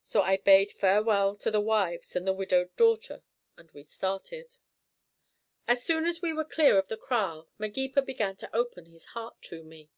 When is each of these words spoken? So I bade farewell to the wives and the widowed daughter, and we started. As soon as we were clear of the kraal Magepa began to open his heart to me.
So 0.00 0.22
I 0.22 0.38
bade 0.38 0.72
farewell 0.72 1.36
to 1.36 1.50
the 1.50 1.60
wives 1.60 2.16
and 2.16 2.26
the 2.26 2.32
widowed 2.32 2.74
daughter, 2.74 3.22
and 3.58 3.70
we 3.72 3.84
started. 3.84 4.56
As 5.68 5.82
soon 5.84 6.06
as 6.06 6.22
we 6.22 6.32
were 6.32 6.46
clear 6.46 6.78
of 6.78 6.88
the 6.88 6.96
kraal 6.96 7.50
Magepa 7.58 8.00
began 8.00 8.34
to 8.36 8.56
open 8.56 8.86
his 8.86 9.04
heart 9.12 9.42
to 9.42 9.62
me. 9.62 9.90